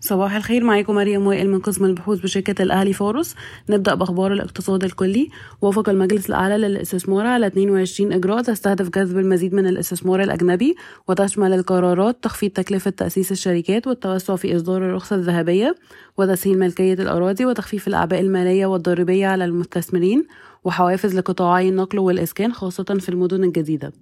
صباح 0.00 0.34
الخير 0.34 0.64
معاكم 0.64 0.94
مريم 0.94 1.26
وائل 1.26 1.50
من 1.50 1.58
قسم 1.60 1.84
البحوث 1.84 2.20
بشركة 2.20 2.62
الأهلي 2.62 2.92
فورس 2.92 3.34
نبدأ 3.70 3.94
بأخبار 3.94 4.32
الاقتصاد 4.32 4.84
الكلي. 4.84 5.28
وافق 5.60 5.88
المجلس 5.88 6.28
الأعلى 6.28 6.58
للاستثمار 6.58 7.26
على 7.26 7.46
22 7.46 8.12
إجراء. 8.12 8.42
تستهدف 8.42 8.88
جذب 8.88 9.18
المزيد 9.18 9.54
من 9.54 9.66
الاستثمار 9.66 10.22
الأجنبي 10.22 10.74
وتشمل 11.08 11.52
القرارات 11.52 12.24
تخفيض 12.24 12.50
تكلفة 12.50 12.90
تأسيس 12.90 13.32
الشركات 13.32 13.86
والتوسع 13.86 14.36
في 14.36 14.56
إصدار 14.56 14.76
الرخصة 14.76 15.16
الذهبية 15.16 15.74
وتسهيل 16.18 16.58
ملكية 16.58 16.94
الأراضي 16.94 17.44
وتخفيف 17.44 17.88
الأعباء 17.88 18.20
المالية 18.20 18.66
والضريبية 18.66 19.26
على 19.26 19.44
المستثمرين 19.44 20.26
وحوافز 20.64 21.16
لقطاعي 21.16 21.68
النقل 21.68 21.98
والإسكان 21.98 22.52
خاصة 22.52 22.84
في 22.84 23.08
المدن 23.08 23.44
الجديدة. 23.44 23.92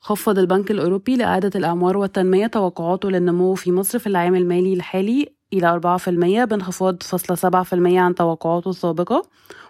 خفض 0.00 0.38
البنك 0.38 0.70
الأوروبي 0.70 1.16
لإعادة 1.16 1.50
الأعمار 1.54 1.96
والتنمية 1.96 2.46
توقعاته 2.46 3.10
للنمو 3.10 3.54
في 3.54 3.72
مصر 3.72 3.98
في 3.98 4.06
العام 4.06 4.34
المالي 4.34 4.72
الحالي 4.72 5.26
إلى 5.52 5.66
4% 5.68 6.44
بانخفاض 6.44 7.02
فاصلة 7.02 7.36
سبعة 7.36 7.62
في 7.62 7.72
المية 7.72 8.00
عن 8.00 8.14
توقعاته 8.14 8.70
السابقة. 8.70 9.22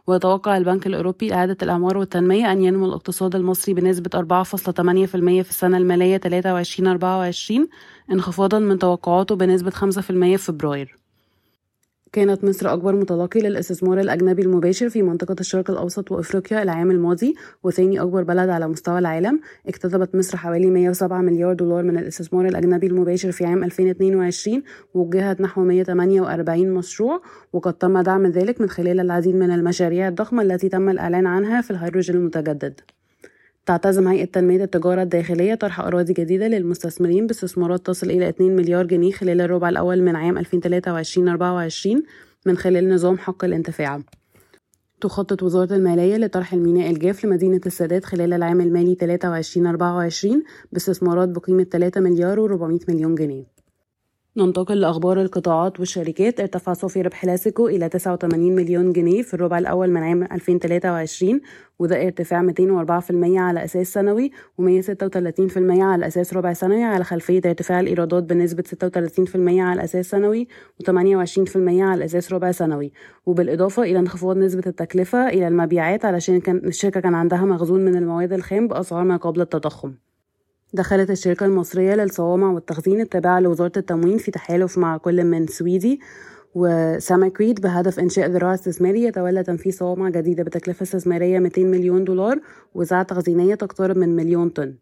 ويتوقع 0.06 0.56
البنك 0.56 0.86
الأوروبي 0.86 1.34
إعادة 1.34 1.56
الأعمار 1.62 1.98
والتنمية 1.98 2.52
أن 2.52 2.62
ينمو 2.62 2.86
الاقتصاد 2.86 3.34
المصري 3.34 3.74
بنسبة 3.74 4.10
4.8% 4.14 5.42
في 5.42 5.50
السنة 5.50 5.76
المالية 5.76 6.18
23-24 6.18 7.68
انخفاضا 8.12 8.58
من 8.58 8.78
توقعاته 8.78 9.36
بنسبة 9.36 9.70
5% 9.70 9.76
في 10.00 10.38
فبراير. 10.38 11.07
كانت 12.12 12.44
مصر 12.44 12.72
أكبر 12.72 12.96
متلقي 12.96 13.40
للإستثمار 13.40 14.00
الأجنبي 14.00 14.42
المباشر 14.42 14.88
في 14.88 15.02
منطقة 15.02 15.36
الشرق 15.40 15.70
الأوسط 15.70 16.12
وأفريقيا 16.12 16.62
العام 16.62 16.90
الماضي 16.90 17.34
وثاني 17.62 18.00
أكبر 18.00 18.22
بلد 18.22 18.48
على 18.48 18.68
مستوى 18.68 18.98
العالم. 18.98 19.40
اكتسبت 19.66 20.14
مصر 20.14 20.36
حوالي 20.36 20.70
107 20.70 21.20
مليار 21.20 21.52
دولار 21.52 21.82
من 21.82 21.98
الإستثمار 21.98 22.46
الأجنبي 22.46 22.86
المباشر 22.86 23.32
في 23.32 23.44
عام 23.44 23.64
2022 23.64 24.62
ووجهت 24.94 25.40
نحو 25.40 25.64
148 25.64 26.70
مشروع 26.70 27.20
وقد 27.52 27.74
تم 27.74 28.00
دعم 28.00 28.26
ذلك 28.26 28.60
من 28.60 28.68
خلال 28.68 29.00
العديد 29.00 29.34
من 29.34 29.50
المشاريع 29.50 30.08
الضخمة 30.08 30.42
التي 30.42 30.68
تم 30.68 30.88
الإعلان 30.88 31.26
عنها 31.26 31.60
في 31.60 31.70
الهيدروجين 31.70 32.16
المتجدد. 32.16 32.80
تعتزم 33.68 34.08
هيئة 34.08 34.24
تنمية 34.24 34.64
التجارة 34.64 35.02
الداخلية 35.02 35.54
طرح 35.54 35.80
أراضي 35.80 36.12
جديدة 36.12 36.48
للمستثمرين 36.48 37.26
باستثمارات 37.26 37.86
تصل 37.86 38.10
إلى 38.10 38.28
2 38.28 38.56
مليار 38.56 38.86
جنيه 38.86 39.12
خلال 39.12 39.40
الربع 39.40 39.68
الأول 39.68 40.02
من 40.02 40.16
عام 40.16 40.44
2023-24 40.44 40.46
من 42.46 42.56
خلال 42.56 42.88
نظام 42.88 43.18
حق 43.18 43.44
الانتفاع. 43.44 44.02
تخطط 45.00 45.42
وزارة 45.42 45.74
المالية 45.74 46.16
لطرح 46.16 46.52
الميناء 46.52 46.90
الجاف 46.90 47.24
لمدينة 47.24 47.60
السادات 47.66 48.04
خلال 48.04 48.32
العام 48.32 48.60
المالي 48.60 48.96
23-24 48.96 50.26
باستثمارات 50.72 51.28
بقيمة 51.28 51.64
3 51.64 52.00
مليار 52.00 52.48
و400 52.48 52.88
مليون 52.88 53.14
جنيه. 53.14 53.57
ننتقل 54.38 54.80
لأخبار 54.80 55.20
القطاعات 55.22 55.80
والشركات. 55.80 56.40
ارتفع 56.40 56.72
صافي 56.72 57.02
ربح 57.02 57.24
لاسيكو 57.24 57.68
إلى 57.68 57.88
89 57.88 58.54
مليون 58.54 58.92
جنيه 58.92 59.22
في 59.22 59.34
الربع 59.34 59.58
الأول 59.58 59.90
من 59.90 60.02
عام 60.02 60.22
2023 60.22 61.40
وده 61.78 62.02
ارتفاع 62.06 62.42
204% 62.42 63.38
على 63.38 63.64
أساس 63.64 63.92
سنوي 63.92 64.30
و136% 64.60 65.80
على 65.80 66.06
أساس 66.06 66.34
ربع 66.34 66.52
سنوي 66.52 66.84
على 66.84 67.04
خلفية 67.04 67.40
ارتفاع 67.46 67.80
الإيرادات 67.80 68.22
بنسبة 68.22 68.62
36% 68.62 69.60
على 69.60 69.84
أساس 69.84 70.10
سنوي 70.10 70.48
و28% 70.82 70.90
على 71.56 72.04
أساس 72.04 72.32
ربع 72.32 72.50
سنوي. 72.50 72.92
وبالإضافة 73.26 73.82
إلى 73.82 73.98
انخفاض 73.98 74.36
نسبة 74.36 74.62
التكلفة 74.66 75.28
إلى 75.28 75.48
المبيعات 75.48 76.04
علشان 76.04 76.40
كان 76.40 76.56
الشركة 76.56 77.00
كان 77.00 77.14
عندها 77.14 77.44
مخزون 77.44 77.84
من 77.84 77.96
المواد 77.96 78.32
الخام 78.32 78.68
بأسعار 78.68 79.04
ما 79.04 79.16
قبل 79.16 79.40
التضخم. 79.40 80.07
دخلت 80.72 81.10
الشركة 81.10 81.46
المصرية 81.46 81.94
للصوامع 81.94 82.50
والتخزين 82.50 83.00
التابعة 83.00 83.40
لوزارة 83.40 83.72
التموين 83.76 84.18
في 84.18 84.30
تحالف 84.30 84.78
مع 84.78 84.96
كل 84.96 85.24
من 85.24 85.46
سويدي 85.46 86.00
وساماكريد 86.54 87.60
بهدف 87.60 87.98
إنشاء 87.98 88.30
ذراع 88.30 88.54
استثماري 88.54 89.02
يتولى 89.02 89.42
تنفيذ 89.42 89.72
صوامع 89.72 90.08
جديدة 90.08 90.42
بتكلفة 90.42 90.82
استثمارية 90.82 91.38
200 91.38 91.64
مليون 91.64 92.04
دولار 92.04 92.40
وزع 92.74 93.02
تخزينية 93.02 93.54
تقترب 93.54 93.96
من 93.96 94.16
مليون 94.16 94.48
طن. 94.48 94.74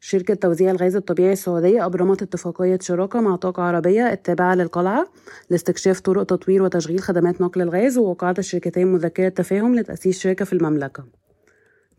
شركة 0.00 0.34
توزيع 0.34 0.70
الغاز 0.70 0.96
الطبيعي 0.96 1.32
السعودية 1.32 1.86
أبرمت 1.86 2.22
اتفاقية 2.22 2.78
شراكة 2.82 3.20
مع 3.20 3.36
طاقة 3.36 3.62
عربية 3.62 4.12
التابعة 4.12 4.54
للقلعة 4.54 5.06
لاستكشاف 5.50 6.00
طرق 6.00 6.22
تطوير 6.22 6.62
وتشغيل 6.62 7.00
خدمات 7.00 7.40
نقل 7.40 7.62
الغاز 7.62 7.98
ووقعت 7.98 8.38
الشركتين 8.38 8.92
مذكرة 8.92 9.28
تفاهم 9.28 9.74
لتأسيس 9.74 10.18
شركة 10.18 10.44
في 10.44 10.52
المملكة. 10.52 11.04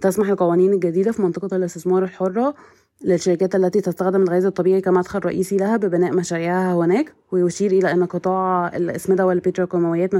تسمح 0.01 0.29
القوانين 0.29 0.73
الجديدة 0.73 1.11
في 1.11 1.21
منطقة 1.21 1.57
الاستثمار 1.57 2.03
الحرة 2.03 2.55
للشركات 3.03 3.55
التي 3.55 3.81
تستخدم 3.81 4.23
الغاز 4.23 4.45
الطبيعي 4.45 4.81
كمدخل 4.81 5.19
رئيسي 5.25 5.57
لها 5.57 5.77
ببناء 5.77 6.15
مشاريعها 6.15 6.73
هناك 6.73 7.13
ويشير 7.31 7.71
إلى 7.71 7.91
أن 7.91 8.05
قطاع 8.05 8.67
الأسمدة 8.75 9.25
والبتروكيماويات 9.25 10.15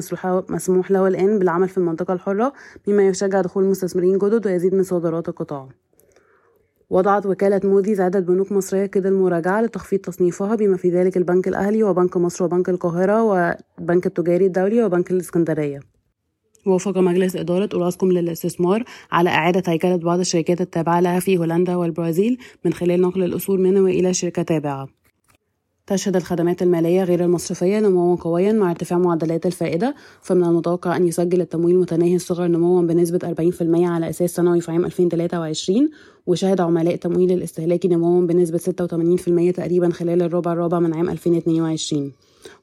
مسموح 0.52 0.92
له 0.92 1.08
الآن 1.08 1.40
بالعمل 1.40 1.70
في 1.70 1.78
المنطقة 1.78 2.14
الحرة 2.14 2.54
مما 2.88 3.08
يشجع 3.08 3.42
دخول 3.42 3.64
مستثمرين 3.64 4.18
جدد 4.18 4.48
ويزيد 4.48 4.76
من 4.76 4.84
صادرات 4.84 5.30
القطاع. 5.30 5.68
وضعت 6.90 7.26
وكالة 7.26 7.62
موديز 7.64 8.02
عدة 8.02 8.20
بنوك 8.20 8.52
مصرية 8.52 8.86
كده 8.86 9.10
المراجعة 9.10 9.62
لتخفيض 9.62 10.00
تصنيفها 10.00 10.56
بما 10.56 10.78
في 10.78 10.90
ذلك 10.90 11.18
البنك 11.18 11.48
الأهلي 11.48 11.84
وبنك 11.84 12.18
مصر 12.18 12.44
وبنك 12.46 12.70
القاهرة 12.70 13.24
والبنك 13.24 14.06
التجاري 14.06 14.46
الدولي 14.46 14.84
وبنك 14.84 15.12
الإسكندرية. 15.12 15.91
وافق 16.66 16.98
مجلس 16.98 17.36
إدارة 17.36 17.70
أوراسكوم 17.74 18.12
للاستثمار 18.12 18.84
على 19.12 19.30
إعادة 19.30 19.72
هيكلة 19.72 19.96
بعض 19.96 20.20
الشركات 20.20 20.62
التابعة 20.62 21.00
لها 21.00 21.20
في 21.20 21.38
هولندا 21.38 21.76
والبرازيل 21.76 22.38
من 22.66 22.74
خلال 22.74 23.02
نقل 23.02 23.24
الأصول 23.24 23.62
منه 23.62 23.86
إلى 23.86 24.14
شركة 24.14 24.42
تابعة. 24.42 25.01
تشهد 25.92 26.16
الخدمات 26.16 26.62
المالية 26.62 27.04
غير 27.04 27.24
المصرفية 27.26 27.80
نموا 27.80 28.16
قويا 28.16 28.52
مع 28.52 28.72
ارتفاع 28.72 28.98
معدلات 28.98 29.46
الفائدة 29.46 29.96
فمن 30.22 30.44
المتوقع 30.44 30.96
أن 30.98 31.08
يسجل 31.08 31.42
التمويل 31.42 31.78
متناهي 31.80 32.16
الصغر 32.16 32.48
نموا 32.48 32.82
بنسبة 32.82 33.20
40% 33.52 33.62
على 33.62 34.10
أساس 34.10 34.36
سنوي 34.36 34.62
في 34.62 34.72
عام 34.72 34.86
2023 34.86 35.90
وشهد 36.28 36.62
عملاء 36.62 36.94
التمويل 36.94 37.32
الاستهلاكي 37.32 37.88
نموا 37.88 38.22
بنسبة 38.22 38.60
86% 39.52 39.56
تقريبا 39.56 39.90
خلال 39.90 40.22
الربع 40.22 40.54
الرابع 40.54 40.80
من 40.80 40.94
عام 40.94 41.10
2022 41.10 42.12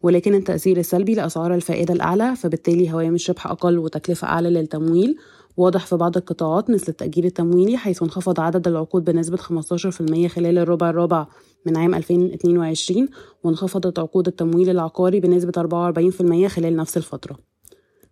ولكن 0.02 0.34
التأثير 0.34 0.78
السلبي 0.78 1.14
لأسعار 1.14 1.54
الفائدة 1.54 1.94
الأعلى 1.94 2.36
فبالتالي 2.36 2.92
هوامش 2.92 3.30
ربح 3.30 3.46
أقل 3.46 3.78
وتكلفة 3.78 4.28
أعلى 4.28 4.50
للتمويل. 4.50 5.16
واضح 5.58 5.86
في 5.86 5.96
بعض 5.96 6.16
القطاعات 6.16 6.70
مثل 6.70 6.84
التأجير 6.88 7.24
التمويلي 7.24 7.76
حيث 7.76 8.02
انخفض 8.02 8.40
عدد 8.40 8.68
العقود 8.68 9.04
بنسبة 9.04 9.36
15% 9.36 10.26
خلال 10.26 10.58
الربع 10.58 10.90
الرابع 10.90 11.26
من 11.66 11.76
عام 11.76 11.94
2022 11.94 13.08
وانخفضت 13.44 13.98
عقود 13.98 14.26
التمويل 14.26 14.70
العقاري 14.70 15.20
بنسبة 15.20 15.52
44% 15.52 16.46
خلال 16.46 16.76
نفس 16.76 16.96
الفترة. 16.96 17.38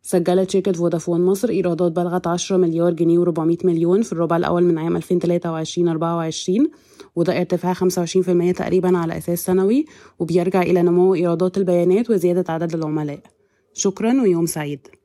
سجلت 0.03 0.51
شركة 0.51 0.73
فودافون 0.73 1.25
مصر 1.25 1.49
إيرادات 1.49 1.93
بلغت 1.93 2.27
10 2.27 2.57
مليار 2.57 2.93
جنيه 2.93 3.25
و400 3.25 3.65
مليون 3.65 4.03
في 4.03 4.13
الربع 4.13 4.37
الأول 4.37 4.65
من 4.65 4.79
عام 4.79 5.01
2023-24 5.01 5.05
وده 7.17 7.39
ارتفاع 7.39 7.75
25% 7.75 8.53
تقريبا 8.57 8.99
على 8.99 9.19
أساس 9.19 9.45
سنوي 9.45 9.85
وبيرجع 10.19 10.63
إلى 10.63 10.83
نمو 10.83 11.15
إيرادات 11.15 11.59
البيانات 11.59 12.11
وزيادة 12.11 12.53
عدد 12.53 12.75
العملاء. 12.75 13.21
شكرا 13.73 14.23
ويوم 14.23 14.47
سعيد. 14.47 14.97